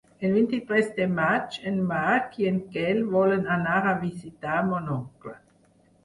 El 0.27 0.31
vint-i-tres 0.35 0.87
de 0.99 1.05
maig 1.17 1.57
en 1.71 1.75
Marc 1.91 2.31
i 2.43 2.47
en 2.51 2.57
Quel 2.75 3.03
volen 3.15 3.45
anar 3.57 3.75
a 3.89 3.93
visitar 4.05 4.55
mon 4.71 4.89
oncle. 4.97 5.35